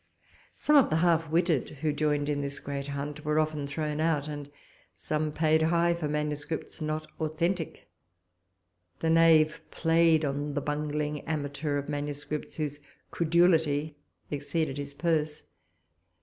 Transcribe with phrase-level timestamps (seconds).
[0.55, 4.27] Some of the half witted, who joined in this great hunt, were often thrown out,
[4.27, 4.49] and
[4.97, 7.87] some paid high for manuscripts not authentic;
[8.97, 12.79] the knave played on the bungling amateur of manuscripts, whose
[13.11, 13.95] credulity
[14.31, 15.43] exceeded his purse.